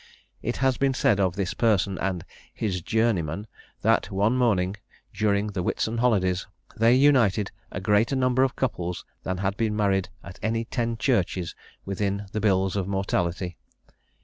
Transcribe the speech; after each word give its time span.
It 0.41 0.57
has 0.65 0.77
been 0.77 0.95
said 0.95 1.19
of 1.19 1.35
this 1.35 1.53
person 1.53 1.99
and 1.99 2.25
"his 2.51 2.81
journeyman," 2.81 3.45
that 3.83 4.09
one 4.09 4.35
morning, 4.35 4.77
during 5.13 5.51
the 5.51 5.61
Whitsun 5.61 5.99
holidays, 5.99 6.47
they 6.75 6.95
united 6.95 7.51
a 7.71 7.79
greater 7.79 8.15
number 8.15 8.41
of 8.41 8.55
couples 8.55 9.05
than 9.21 9.37
had 9.37 9.55
been 9.57 9.75
married 9.75 10.09
at 10.23 10.39
any 10.41 10.65
ten 10.65 10.97
churches 10.97 11.53
within 11.85 12.25
the 12.31 12.41
bills 12.41 12.75
of 12.75 12.87
mortality. 12.87 13.57